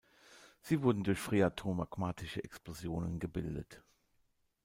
Sie 0.61 0.81
wurden 0.81 1.03
durch 1.03 1.19
phreatomagmatische 1.19 2.43
Explosionen 2.43 3.19
gebildet. 3.19 3.83